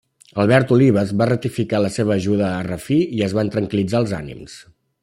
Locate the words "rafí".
2.71-2.99